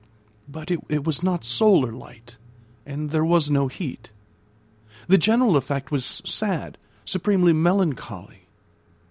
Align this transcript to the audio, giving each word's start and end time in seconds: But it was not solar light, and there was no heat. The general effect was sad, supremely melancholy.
But 0.49 0.71
it 0.71 1.03
was 1.03 1.21
not 1.21 1.43
solar 1.43 1.91
light, 1.91 2.39
and 2.87 3.11
there 3.11 3.23
was 3.23 3.51
no 3.51 3.67
heat. 3.67 4.09
The 5.07 5.19
general 5.19 5.55
effect 5.55 5.91
was 5.91 6.23
sad, 6.25 6.79
supremely 7.05 7.53
melancholy. 7.53 8.47